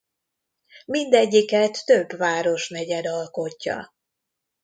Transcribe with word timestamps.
Mindegyiket 0.85 1.85
több 1.85 2.13
városnegyed 2.17 3.05
alkotja. 3.05 3.93